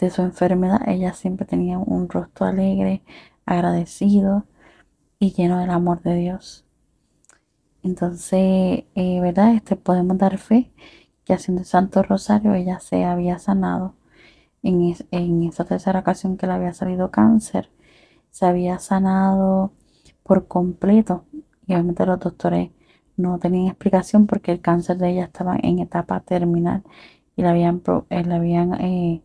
de 0.03 0.09
su 0.11 0.21
enfermedad, 0.21 0.81
ella 0.87 1.13
siempre 1.13 1.45
tenía 1.45 1.77
un 1.79 2.09
rostro 2.09 2.45
alegre, 2.45 3.03
agradecido 3.45 4.45
y 5.19 5.31
lleno 5.33 5.59
del 5.59 5.69
amor 5.69 6.01
de 6.01 6.15
Dios. 6.15 6.65
Entonces, 7.83 8.83
eh, 8.95 9.19
¿verdad? 9.21 9.53
Este, 9.55 9.75
podemos 9.75 10.17
dar 10.17 10.37
fe 10.37 10.71
que 11.25 11.33
haciendo 11.33 11.61
el 11.61 11.67
Santo 11.67 12.03
Rosario 12.03 12.53
ella 12.53 12.79
se 12.79 13.05
había 13.05 13.39
sanado 13.39 13.95
en, 14.61 14.95
en 15.11 15.43
esa 15.43 15.65
tercera 15.65 15.99
ocasión 15.99 16.37
que 16.37 16.47
le 16.47 16.53
había 16.53 16.73
salido 16.73 17.11
cáncer. 17.11 17.69
Se 18.31 18.45
había 18.45 18.79
sanado 18.79 19.71
por 20.23 20.47
completo 20.47 21.25
y 21.67 21.73
obviamente 21.73 22.05
los 22.05 22.19
doctores 22.19 22.71
no 23.17 23.39
tenían 23.39 23.67
explicación 23.67 24.27
porque 24.27 24.51
el 24.51 24.61
cáncer 24.61 24.97
de 24.97 25.11
ella 25.11 25.25
estaba 25.25 25.57
en 25.61 25.79
etapa 25.79 26.19
terminal 26.21 26.83
y 27.35 27.41
le 27.43 27.49
habían, 27.49 27.81
eh, 28.09 28.23
le 28.23 28.33
habían 28.33 28.73
eh, 28.81 29.21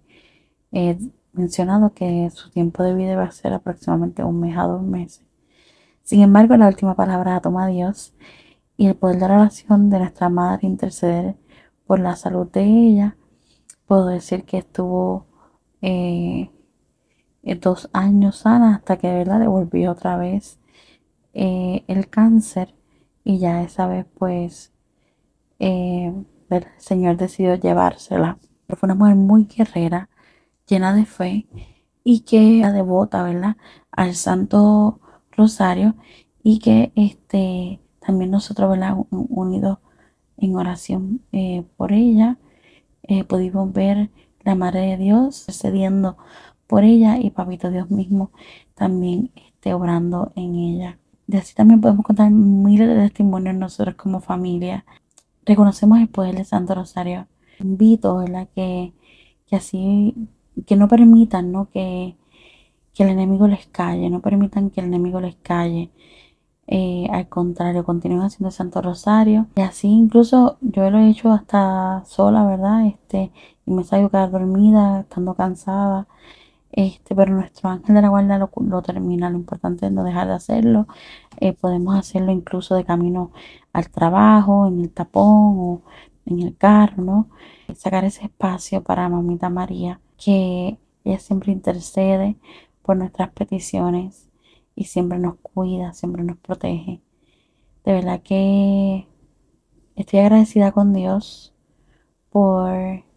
eh, 0.72 0.98
mencionado 1.32 1.92
que 1.94 2.30
su 2.30 2.50
tiempo 2.50 2.82
de 2.82 2.94
vida 2.94 3.12
iba 3.12 3.24
a 3.24 3.30
ser 3.30 3.52
aproximadamente 3.52 4.24
un 4.24 4.40
mes 4.40 4.56
a 4.56 4.64
dos 4.64 4.82
meses. 4.82 5.24
Sin 6.02 6.22
embargo, 6.22 6.56
la 6.56 6.68
última 6.68 6.94
palabra 6.94 7.34
la 7.34 7.40
toma 7.40 7.66
Dios 7.68 8.14
y 8.76 8.86
el 8.86 8.96
poder 8.96 9.18
de 9.18 9.28
la 9.28 9.34
oración 9.34 9.90
de 9.90 9.98
nuestra 9.98 10.28
madre 10.28 10.66
interceder 10.66 11.36
por 11.86 12.00
la 12.00 12.16
salud 12.16 12.48
de 12.50 12.64
ella. 12.64 13.16
Puedo 13.86 14.06
decir 14.06 14.44
que 14.44 14.58
estuvo 14.58 15.26
dos 17.60 17.90
años 17.92 18.36
sana 18.38 18.76
hasta 18.76 18.98
que 18.98 19.08
de 19.08 19.18
verdad 19.18 19.40
devolvió 19.40 19.92
otra 19.92 20.16
vez 20.16 20.58
el 21.32 22.08
cáncer 22.10 22.74
y 23.24 23.38
ya 23.38 23.62
esa 23.62 23.86
vez 23.86 24.06
pues 24.18 24.72
eh, 25.58 26.12
el 26.50 26.66
Señor 26.78 27.16
decidió 27.16 27.54
llevársela. 27.56 28.38
Pero 28.66 28.78
fue 28.78 28.86
una 28.86 28.94
mujer 28.94 29.16
muy 29.16 29.44
guerrera, 29.44 30.08
llena 30.68 30.94
de 30.94 31.06
fe 31.06 31.46
y 32.04 32.20
que 32.20 32.60
era 32.60 32.72
devota, 32.72 33.22
¿verdad? 33.22 33.56
Al 33.90 34.14
Santo 34.14 35.00
Rosario 35.32 35.96
y 36.42 36.58
que 36.60 36.92
este 36.94 37.80
también 38.00 38.30
nosotros, 38.30 38.70
¿verdad? 38.70 38.96
Unidos 39.10 39.78
en 40.38 40.56
oración 40.56 41.20
eh, 41.32 41.64
por 41.76 41.92
ella, 41.92 42.38
eh, 43.02 43.24
pudimos 43.24 43.72
ver 43.72 44.10
la 44.44 44.54
Madre 44.54 44.80
de 44.80 44.96
Dios 44.96 45.46
cediendo 45.50 46.16
por 46.66 46.84
ella 46.84 47.18
y 47.18 47.30
Papito 47.30 47.70
Dios 47.70 47.90
mismo 47.90 48.30
también 48.74 49.30
esté 49.34 49.74
obrando 49.74 50.32
en 50.36 50.54
ella. 50.54 50.98
De 51.26 51.38
así 51.38 51.54
también 51.54 51.80
podemos 51.80 52.04
contar 52.06 52.30
miles 52.30 52.88
de 52.88 52.94
testimonios 52.94 53.54
nosotros 53.56 53.96
como 53.96 54.20
familia. 54.20 54.84
Reconocemos 55.44 55.98
el 55.98 56.08
poder 56.08 56.36
del 56.36 56.46
Santo 56.46 56.74
Rosario. 56.74 57.26
Invito, 57.60 58.16
¿verdad? 58.18 58.48
Que, 58.54 58.94
que 59.46 59.56
así, 59.56 60.14
que 60.66 60.76
no 60.76 60.88
permitan, 60.88 61.52
¿no? 61.52 61.68
Que, 61.70 62.16
que 62.94 63.04
el 63.04 63.10
enemigo 63.10 63.46
les 63.48 63.66
calle, 63.66 64.10
no 64.10 64.20
permitan 64.20 64.70
que 64.70 64.80
el 64.80 64.86
enemigo 64.86 65.20
les 65.20 65.36
calle. 65.36 65.90
Eh, 66.70 67.06
al 67.10 67.28
contrario, 67.28 67.84
continúen 67.84 68.22
haciendo 68.22 68.48
el 68.48 68.54
Santo 68.54 68.82
Rosario. 68.82 69.46
Y 69.56 69.62
así 69.62 69.88
incluso 69.88 70.58
yo 70.60 70.90
lo 70.90 70.98
he 70.98 71.10
hecho 71.10 71.32
hasta 71.32 72.04
sola, 72.04 72.44
¿verdad? 72.44 72.86
Este, 72.86 73.32
y 73.66 73.70
me 73.72 73.84
salgo 73.84 74.10
quedar 74.10 74.30
dormida, 74.30 75.00
estando 75.00 75.34
cansada. 75.34 76.06
Este, 76.72 77.14
pero 77.14 77.34
nuestro 77.34 77.70
ángel 77.70 77.94
de 77.94 78.02
la 78.02 78.08
guarda 78.08 78.38
lo, 78.38 78.82
termina. 78.82 79.30
Lo 79.30 79.38
importante 79.38 79.86
es 79.86 79.92
no 79.92 80.04
dejar 80.04 80.28
de 80.28 80.34
hacerlo. 80.34 80.86
Eh, 81.40 81.54
podemos 81.54 81.96
hacerlo 81.96 82.32
incluso 82.32 82.74
de 82.74 82.84
camino 82.84 83.32
al 83.72 83.90
trabajo, 83.90 84.66
en 84.66 84.80
el 84.80 84.90
tapón 84.90 85.56
o 85.58 85.82
en 86.26 86.40
el 86.40 86.56
carro, 86.56 87.02
¿no? 87.02 87.28
Sacar 87.74 88.04
ese 88.04 88.24
espacio 88.24 88.82
para 88.82 89.08
Mamita 89.08 89.48
María, 89.50 90.00
que 90.22 90.78
ella 91.04 91.18
siempre 91.18 91.52
intercede 91.52 92.36
por 92.82 92.96
nuestras 92.96 93.30
peticiones 93.30 94.28
y 94.74 94.84
siempre 94.84 95.18
nos 95.18 95.36
cuida, 95.36 95.92
siempre 95.92 96.24
nos 96.24 96.36
protege. 96.38 97.00
De 97.84 97.92
verdad 97.92 98.20
que 98.22 99.06
estoy 99.96 100.20
agradecida 100.20 100.72
con 100.72 100.92
Dios 100.92 101.54
por 102.30 103.08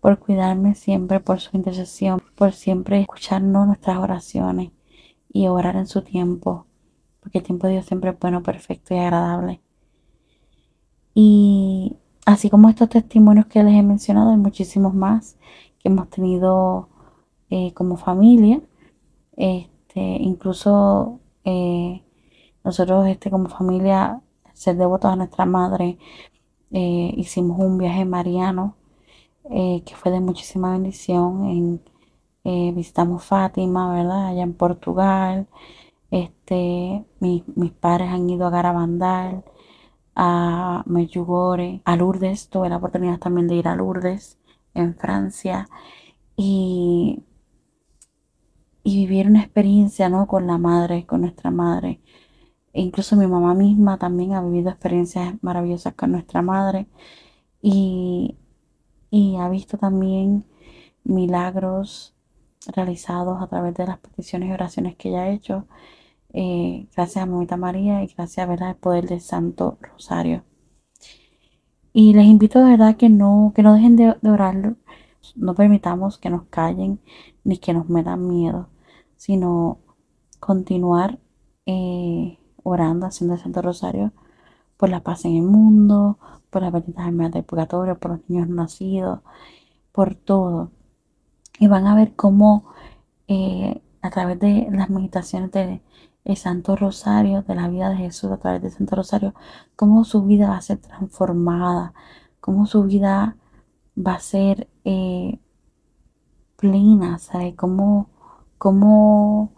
por 0.00 0.18
cuidarme 0.18 0.74
siempre, 0.74 1.20
por 1.20 1.40
su 1.40 1.56
intercesión, 1.56 2.22
por 2.34 2.52
siempre 2.52 3.00
escucharnos 3.00 3.66
nuestras 3.66 3.98
oraciones 3.98 4.70
y 5.32 5.46
orar 5.46 5.76
en 5.76 5.86
su 5.86 6.02
tiempo, 6.02 6.66
porque 7.20 7.38
el 7.38 7.44
tiempo 7.44 7.66
de 7.66 7.74
Dios 7.74 7.86
siempre 7.86 8.10
es 8.10 8.18
bueno, 8.18 8.42
perfecto 8.42 8.94
y 8.94 8.98
agradable. 8.98 9.60
Y 11.14 11.96
así 12.24 12.48
como 12.50 12.68
estos 12.68 12.88
testimonios 12.88 13.46
que 13.46 13.62
les 13.62 13.74
he 13.74 13.82
mencionado, 13.82 14.30
hay 14.30 14.38
muchísimos 14.38 14.94
más 14.94 15.36
que 15.80 15.88
hemos 15.88 16.08
tenido 16.10 16.88
eh, 17.50 17.72
como 17.74 17.96
familia. 17.96 18.60
Este, 19.36 20.00
incluso 20.00 21.20
eh, 21.44 22.02
nosotros 22.64 23.06
este, 23.08 23.30
como 23.30 23.48
familia, 23.48 24.20
ser 24.54 24.76
devotos 24.76 25.10
a 25.10 25.16
nuestra 25.16 25.46
madre, 25.46 25.98
eh, 26.72 27.12
hicimos 27.16 27.58
un 27.58 27.78
viaje 27.78 28.04
mariano 28.04 28.76
que 29.48 29.94
fue 29.96 30.12
de 30.12 30.20
muchísima 30.20 30.72
bendición. 30.72 31.80
En, 32.44 32.74
visitamos 32.74 33.24
Fátima, 33.24 33.92
¿verdad? 33.92 34.28
Allá 34.28 34.42
en 34.42 34.54
Portugal. 34.54 35.48
Este, 36.10 37.04
mis 37.20 37.72
padres 37.72 38.10
han 38.10 38.28
ido 38.30 38.46
a 38.46 38.50
Garabandal, 38.50 39.44
a 40.14 40.82
Medjugorje, 40.86 41.82
a 41.84 41.96
Lourdes. 41.96 42.48
Tuve 42.50 42.68
la 42.68 42.76
oportunidad 42.76 43.18
también 43.18 43.48
de 43.48 43.56
ir 43.56 43.68
a 43.68 43.76
Lourdes, 43.76 44.38
en 44.74 44.94
Francia. 44.96 45.68
Y, 46.36 47.22
y 48.82 49.06
vivir 49.06 49.26
una 49.28 49.42
experiencia, 49.42 50.08
¿no? 50.08 50.26
Con 50.26 50.46
la 50.46 50.58
madre, 50.58 51.06
con 51.06 51.22
nuestra 51.22 51.50
madre. 51.50 52.00
E 52.72 52.82
incluso 52.82 53.16
mi 53.16 53.26
mamá 53.26 53.54
misma 53.54 53.98
también 53.98 54.34
ha 54.34 54.42
vivido 54.42 54.70
experiencias 54.70 55.34
maravillosas 55.42 55.94
con 55.94 56.12
nuestra 56.12 56.42
madre. 56.42 56.88
Y 57.62 58.36
y 59.10 59.36
ha 59.36 59.48
visto 59.48 59.78
también 59.78 60.44
milagros 61.04 62.14
realizados 62.66 63.42
a 63.42 63.48
través 63.48 63.74
de 63.74 63.86
las 63.86 63.98
peticiones 63.98 64.50
y 64.50 64.52
oraciones 64.52 64.96
que 64.96 65.10
ella 65.10 65.22
ha 65.24 65.30
hecho. 65.30 65.66
Eh, 66.32 66.88
gracias 66.94 67.22
a 67.24 67.26
Mamita 67.26 67.56
María 67.56 68.02
y 68.04 68.08
gracias 68.08 68.48
a 68.48 68.68
al 68.68 68.76
poder 68.76 69.08
del 69.08 69.20
Santo 69.20 69.78
Rosario. 69.80 70.44
Y 71.92 72.14
les 72.14 72.26
invito 72.26 72.60
de 72.60 72.70
verdad 72.72 72.96
que 72.96 73.08
no, 73.08 73.52
que 73.54 73.62
no 73.62 73.74
dejen 73.74 73.96
de, 73.96 74.16
orar, 74.28 74.76
no 75.36 75.54
permitamos 75.54 76.18
que 76.18 76.30
nos 76.30 76.44
callen 76.44 77.00
ni 77.44 77.58
que 77.58 77.72
nos 77.72 77.88
metan 77.88 78.28
miedo, 78.28 78.68
sino 79.16 79.78
continuar 80.40 81.18
eh, 81.66 82.38
orando, 82.62 83.06
haciendo 83.06 83.34
el 83.34 83.40
Santo 83.40 83.62
Rosario 83.62 84.12
por 84.76 84.88
la 84.88 85.02
paz 85.02 85.24
en 85.26 85.36
el 85.36 85.42
mundo, 85.42 86.18
por 86.50 86.62
las 86.62 86.72
benditas 86.72 87.06
almas 87.06 87.32
del 87.32 87.44
purgatorio, 87.44 87.98
por 87.98 88.12
los 88.12 88.20
niños 88.28 88.48
nacidos, 88.48 89.20
por 89.92 90.14
todo. 90.14 90.70
Y 91.58 91.68
van 91.68 91.86
a 91.86 91.94
ver 91.94 92.14
cómo 92.16 92.64
eh, 93.28 93.82
a 94.02 94.10
través 94.10 94.40
de 94.40 94.68
las 94.72 94.90
meditaciones 94.90 95.52
del 96.24 96.36
Santo 96.36 96.76
Rosario, 96.76 97.42
de 97.42 97.54
la 97.54 97.68
vida 97.68 97.90
de 97.90 97.96
Jesús, 97.96 98.30
a 98.30 98.38
través 98.38 98.62
del 98.62 98.72
Santo 98.72 98.96
Rosario, 98.96 99.34
cómo 99.76 100.04
su 100.04 100.22
vida 100.24 100.48
va 100.50 100.56
a 100.56 100.62
ser 100.62 100.78
transformada, 100.78 101.94
cómo 102.40 102.66
su 102.66 102.84
vida 102.84 103.36
va 103.96 104.14
a 104.14 104.20
ser, 104.20 104.68
eh, 104.84 105.38
disciplina, 106.60 107.18
¿sabes? 107.18 107.54
Cómo, 107.56 108.08
cómo 108.58 109.52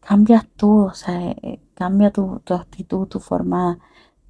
cambias 0.00 0.46
tú, 0.56 0.90
sea, 0.94 1.32
eh, 1.42 1.60
cambia 1.74 2.10
tu, 2.10 2.40
tu 2.44 2.54
actitud, 2.54 3.06
tu 3.08 3.20
forma 3.20 3.78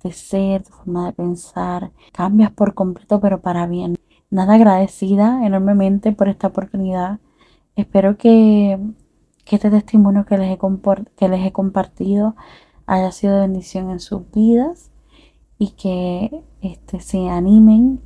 de 0.02 0.12
ser, 0.12 0.62
tu 0.64 0.72
forma 0.72 1.06
de 1.06 1.12
pensar, 1.12 1.92
cambias 2.12 2.52
por 2.52 2.74
completo, 2.74 3.20
pero 3.20 3.40
para 3.40 3.66
bien. 3.66 3.96
Nada 4.30 4.54
agradecida 4.54 5.44
enormemente 5.46 6.12
por 6.12 6.28
esta 6.28 6.48
oportunidad. 6.48 7.20
Espero 7.76 8.16
que, 8.16 8.78
que 9.50 9.56
este 9.56 9.70
testimonio 9.70 10.26
que 10.26 10.38
les, 10.38 10.48
he 10.48 10.58
que 11.16 11.28
les 11.28 11.44
he 11.44 11.50
compartido 11.50 12.36
haya 12.86 13.10
sido 13.10 13.34
de 13.34 13.40
bendición 13.40 13.90
en 13.90 13.98
sus 13.98 14.30
vidas 14.30 14.92
y 15.58 15.70
que 15.70 16.44
este, 16.60 17.00
se 17.00 17.28
animen 17.28 18.00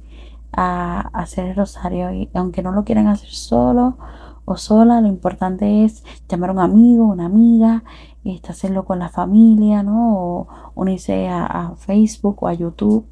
a, 0.53 1.01
hacer 1.13 1.45
el 1.45 1.55
rosario 1.55 2.15
y 2.15 2.31
aunque 2.33 2.63
no 2.63 2.73
lo 2.73 2.85
quieran 2.85 3.09
hacer 3.09 3.29
solo 3.29 3.99
o 4.47 4.57
sola, 4.57 5.03
lo 5.03 5.09
importante 5.09 5.85
es 5.85 6.03
llamar 6.31 6.49
a 6.49 6.53
un 6.55 6.61
amigo, 6.61 7.05
una 7.05 7.27
amiga, 7.27 7.85
este, 8.25 8.51
hacerlo 8.51 8.87
con 8.87 8.99
la 8.99 9.11
familia, 9.11 9.83
¿no? 9.83 10.17
O 10.17 10.49
unirse 10.75 11.29
a, 11.29 11.75
Facebook 11.77 12.43
o 12.43 12.49
a 12.49 12.55
YouTube 12.55 13.07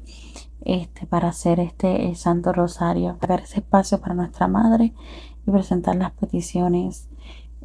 este, 0.61 1.05
para 1.05 1.27
hacer 1.27 1.59
este 1.59 2.09
el 2.09 2.15
Santo 2.15 2.51
Rosario, 2.51 3.15
sacar 3.21 3.41
ese 3.41 3.59
espacio 3.59 4.01
para 4.01 4.15
nuestra 4.15 4.47
Madre 4.47 4.95
y 5.45 5.51
presentar 5.51 5.95
las 5.97 6.13
peticiones, 6.13 7.09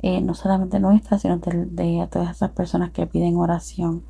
eh, 0.03 0.21
no 0.21 0.35
solamente 0.35 0.81
nuestras, 0.81 1.23
sino 1.23 1.39
de, 1.39 1.67
de 1.67 2.09
todas 2.11 2.37
esas 2.37 2.51
personas 2.51 2.91
que 2.91 3.07
piden 3.07 3.37
oración, 3.37 4.05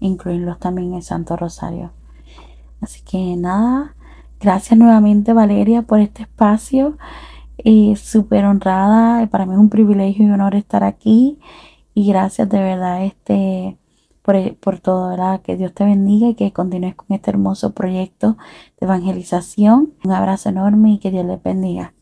incluirlos 0.00 0.58
también 0.58 0.94
en 0.94 1.02
Santo 1.02 1.36
Rosario. 1.36 1.92
Así 2.80 3.02
que 3.02 3.36
nada, 3.36 3.96
gracias 4.40 4.78
nuevamente 4.78 5.32
Valeria 5.32 5.82
por 5.82 6.00
este 6.00 6.22
espacio. 6.22 6.98
Eh, 7.58 7.96
Súper 7.96 8.44
honrada, 8.44 9.26
para 9.28 9.46
mí 9.46 9.52
es 9.52 9.58
un 9.58 9.70
privilegio 9.70 10.26
y 10.26 10.30
honor 10.30 10.54
estar 10.54 10.84
aquí. 10.84 11.38
Y 11.94 12.08
gracias 12.08 12.48
de 12.48 12.58
verdad 12.58 13.04
este, 13.04 13.78
por, 14.22 14.56
por 14.56 14.80
todo, 14.80 15.08
¿verdad? 15.10 15.40
Que 15.40 15.56
Dios 15.56 15.72
te 15.72 15.84
bendiga 15.84 16.28
y 16.28 16.34
que 16.34 16.52
continúes 16.52 16.94
con 16.94 17.06
este 17.10 17.30
hermoso 17.30 17.72
proyecto 17.72 18.36
de 18.80 18.86
evangelización. 18.86 19.94
Un 20.04 20.12
abrazo 20.12 20.48
enorme 20.48 20.92
y 20.92 20.98
que 20.98 21.10
Dios 21.10 21.24
les 21.24 21.42
bendiga. 21.42 21.94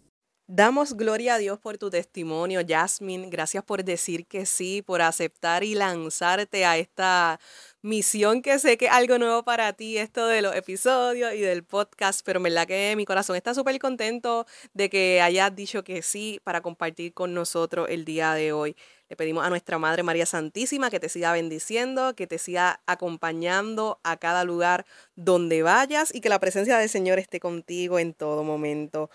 Damos 0.55 0.93
gloria 0.99 1.37
a 1.37 1.39
Dios 1.39 1.59
por 1.59 1.79
tu 1.79 1.89
testimonio, 1.89 2.61
Jasmine. 2.69 3.31
Gracias 3.31 3.65
por 3.65 3.85
decir 3.85 4.27
que 4.27 4.45
sí, 4.45 4.83
por 4.83 5.01
aceptar 5.01 5.65
y 5.65 5.75
lanzarte 5.75 6.67
a 6.67 6.77
esta 6.77 7.41
misión 7.81 8.43
que 8.43 8.59
sé 8.59 8.77
que 8.77 8.85
es 8.85 8.93
algo 8.93 9.17
nuevo 9.17 9.45
para 9.45 9.73
ti, 9.73 9.97
esto 9.97 10.27
de 10.27 10.43
los 10.43 10.55
episodios 10.55 11.33
y 11.33 11.41
del 11.41 11.65
podcast, 11.65 12.21
pero 12.23 12.39
en 12.39 12.43
verdad 12.43 12.67
que 12.67 12.93
mi 12.97 13.07
corazón 13.07 13.35
está 13.37 13.55
súper 13.55 13.79
contento 13.79 14.45
de 14.75 14.91
que 14.91 15.23
hayas 15.23 15.57
dicho 15.57 15.85
que 15.85 16.03
sí 16.03 16.39
para 16.45 16.61
compartir 16.61 17.15
con 17.15 17.33
nosotros 17.33 17.89
el 17.89 18.05
día 18.05 18.35
de 18.35 18.53
hoy. 18.53 18.77
Le 19.09 19.17
pedimos 19.17 19.47
a 19.47 19.49
nuestra 19.49 19.79
Madre 19.79 20.03
María 20.03 20.27
Santísima 20.27 20.91
que 20.91 21.01
te 21.01 21.09
siga 21.09 21.33
bendiciendo, 21.33 22.15
que 22.15 22.27
te 22.27 22.37
siga 22.37 22.83
acompañando 22.87 24.01
a 24.05 24.19
cada 24.19 24.45
lugar 24.45 24.85
donde 25.17 25.63
vayas 25.63 26.15
y 26.15 26.21
que 26.21 26.29
la 26.29 26.41
presencia 26.41 26.77
del 26.77 26.91
Señor 26.91 27.19
esté 27.19 27.41
contigo 27.41 27.99
en 27.99 28.13
todo 28.13 28.45
momento. 28.45 29.09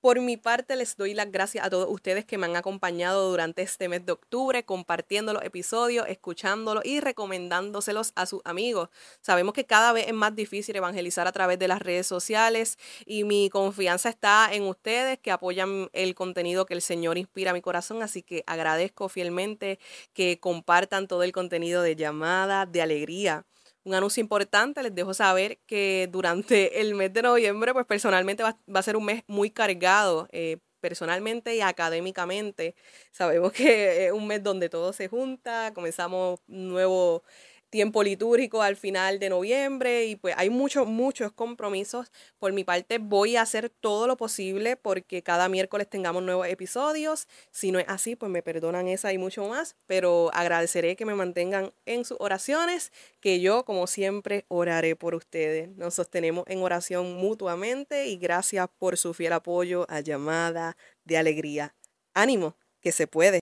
Por 0.00 0.20
mi 0.20 0.36
parte, 0.36 0.76
les 0.76 0.96
doy 0.96 1.12
las 1.12 1.32
gracias 1.32 1.66
a 1.66 1.70
todos 1.70 1.88
ustedes 1.90 2.24
que 2.24 2.38
me 2.38 2.46
han 2.46 2.54
acompañado 2.54 3.30
durante 3.30 3.62
este 3.62 3.88
mes 3.88 4.06
de 4.06 4.12
octubre, 4.12 4.64
compartiendo 4.64 5.32
los 5.32 5.42
episodios, 5.42 6.06
escuchándolos 6.08 6.84
y 6.84 7.00
recomendándoselos 7.00 8.12
a 8.14 8.26
sus 8.26 8.40
amigos. 8.44 8.90
Sabemos 9.22 9.54
que 9.54 9.66
cada 9.66 9.92
vez 9.92 10.06
es 10.06 10.14
más 10.14 10.36
difícil 10.36 10.76
evangelizar 10.76 11.26
a 11.26 11.32
través 11.32 11.58
de 11.58 11.66
las 11.66 11.82
redes 11.82 12.06
sociales 12.06 12.78
y 13.06 13.24
mi 13.24 13.50
confianza 13.50 14.08
está 14.08 14.48
en 14.52 14.62
ustedes 14.62 15.18
que 15.18 15.32
apoyan 15.32 15.90
el 15.92 16.14
contenido 16.14 16.64
que 16.64 16.74
el 16.74 16.82
Señor 16.82 17.18
inspira 17.18 17.50
a 17.50 17.54
mi 17.54 17.60
corazón, 17.60 18.00
así 18.00 18.22
que 18.22 18.44
agradezco 18.46 19.08
fielmente 19.08 19.80
que 20.12 20.38
compartan 20.38 21.08
todo 21.08 21.24
el 21.24 21.32
contenido 21.32 21.82
de 21.82 21.96
llamada, 21.96 22.66
de 22.66 22.82
alegría 22.82 23.46
un 23.88 23.94
anuncio 23.94 24.20
importante, 24.20 24.82
les 24.82 24.94
dejo 24.94 25.14
saber 25.14 25.58
que 25.66 26.08
durante 26.10 26.80
el 26.80 26.94
mes 26.94 27.12
de 27.12 27.22
noviembre, 27.22 27.72
pues 27.72 27.86
personalmente 27.86 28.42
va, 28.42 28.56
a 28.74 28.82
ser 28.82 28.96
un 28.96 29.04
mes 29.06 29.22
muy 29.26 29.50
cargado, 29.50 30.28
eh, 30.32 30.58
personalmente 30.80 31.56
y 31.56 31.60
académicamente. 31.60 32.74
Sabemos 33.10 33.52
que 33.52 34.06
es 34.06 34.12
un 34.12 34.26
mes 34.26 34.42
donde 34.42 34.68
todo 34.68 34.92
se 34.92 35.08
junta, 35.08 35.72
comenzamos 35.74 36.40
nuevo 36.46 37.24
tiempo 37.70 38.02
litúrgico 38.02 38.62
al 38.62 38.76
final 38.76 39.18
de 39.18 39.28
noviembre 39.28 40.06
y 40.06 40.16
pues 40.16 40.34
hay 40.36 40.50
muchos, 40.50 40.86
muchos 40.86 41.32
compromisos. 41.32 42.10
Por 42.38 42.52
mi 42.52 42.64
parte 42.64 42.98
voy 42.98 43.36
a 43.36 43.42
hacer 43.42 43.70
todo 43.70 44.06
lo 44.06 44.16
posible 44.16 44.76
porque 44.76 45.22
cada 45.22 45.48
miércoles 45.48 45.88
tengamos 45.88 46.22
nuevos 46.22 46.48
episodios. 46.48 47.28
Si 47.50 47.72
no 47.72 47.78
es 47.78 47.86
así, 47.88 48.16
pues 48.16 48.30
me 48.30 48.42
perdonan 48.42 48.88
esa 48.88 49.12
y 49.12 49.18
mucho 49.18 49.46
más, 49.48 49.76
pero 49.86 50.30
agradeceré 50.32 50.96
que 50.96 51.04
me 51.04 51.14
mantengan 51.14 51.72
en 51.86 52.04
sus 52.04 52.18
oraciones, 52.20 52.92
que 53.20 53.40
yo 53.40 53.64
como 53.64 53.86
siempre 53.86 54.44
oraré 54.48 54.96
por 54.96 55.14
ustedes. 55.14 55.68
Nos 55.76 55.94
sostenemos 55.94 56.44
en 56.46 56.62
oración 56.62 57.14
mutuamente 57.14 58.06
y 58.06 58.16
gracias 58.16 58.68
por 58.78 58.96
su 58.96 59.14
fiel 59.14 59.32
apoyo 59.32 59.86
a 59.88 60.00
llamada 60.00 60.76
de 61.04 61.18
alegría. 61.18 61.74
Ánimo, 62.14 62.56
que 62.80 62.92
se 62.92 63.06
puede. 63.06 63.40